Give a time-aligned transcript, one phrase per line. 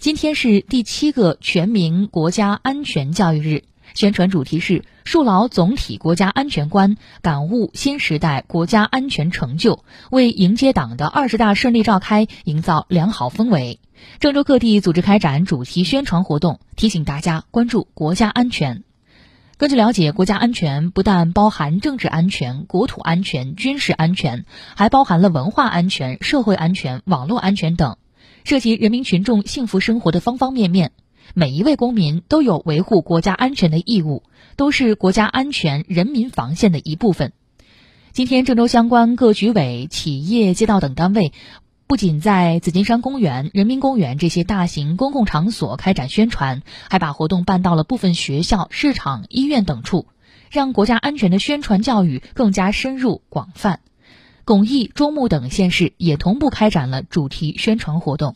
[0.00, 13.78] 今天是第七个全民国家安全教育日，宣传主题是树牢总体国家安全观，感悟新时代国家安全成就，为迎接党的二十大顺利召开营造良好氛围。
[14.20, 18.82] 郑州各地组织开展主题宣传活动，提醒大家关注国家安全。
[19.58, 27.98] 根据了解，国家安全不但包含政治安全、国土安全、军事安全，还包含了文化安全、社会安全、网络安全等。
[28.44, 30.92] 涉及人民群众幸福生活的方方面面，
[31.34, 34.22] 每一位公民都有维护国家安全的义务，
[34.56, 37.32] 都是国家安全人民防线的一部分。
[38.12, 41.32] 今天，郑州相关各局委、企业、街道等单位，
[41.86, 50.06] 不仅在紫金山公园、人民公园这些大型公共场所开展宣传，还把活动办到了部分学校、市场、医院等处，
[50.50, 53.80] 让国家安全的宣传教育更加深入广泛。
[54.44, 58.34] 巩义、中牟等县市也同步开展了主题宣传活动。